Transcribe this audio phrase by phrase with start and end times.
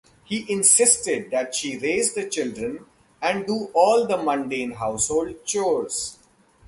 [0.23, 2.87] He insisted that she raise the children
[3.21, 6.17] and do all the mundane household chores.